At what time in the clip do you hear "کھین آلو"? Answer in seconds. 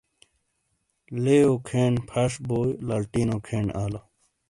3.47-4.01